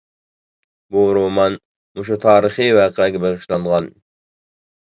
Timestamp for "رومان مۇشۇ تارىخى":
1.17-2.67